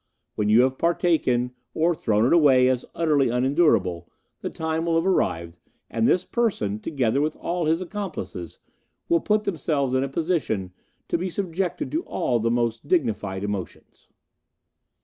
When 0.33 0.49
you 0.49 0.61
have 0.63 0.79
partaken, 0.79 1.51
or 1.75 1.93
thrown 1.93 2.25
it 2.25 2.33
away 2.33 2.67
as 2.67 2.85
utterly 2.95 3.29
unendurable, 3.29 4.09
the 4.39 4.49
time 4.49 4.83
will 4.83 4.95
have 4.95 5.05
arrived, 5.05 5.59
and 5.91 6.07
this 6.07 6.25
person, 6.25 6.79
together 6.79 7.21
with 7.21 7.35
all 7.35 7.67
his 7.67 7.81
accomplices, 7.81 8.57
will 9.09 9.19
put 9.19 9.43
themselves 9.43 9.93
in 9.93 10.03
a 10.03 10.09
position 10.09 10.73
to 11.07 11.19
be 11.19 11.29
subjected 11.29 11.91
to 11.91 12.01
all 12.01 12.39
the 12.39 12.49
most 12.49 12.87
dignified 12.87 13.43
emotions." 13.43 14.09